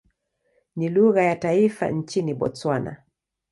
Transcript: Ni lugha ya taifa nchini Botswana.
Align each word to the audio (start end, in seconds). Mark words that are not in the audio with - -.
Ni 0.75 0.89
lugha 0.89 1.21
ya 1.23 1.35
taifa 1.35 1.89
nchini 1.89 2.33
Botswana. 2.33 3.03